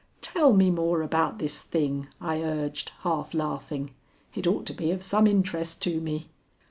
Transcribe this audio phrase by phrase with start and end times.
[0.21, 3.91] "Tell me more about this thing," I urged, half laughing.
[4.33, 6.29] "It ought to be of some interest to me."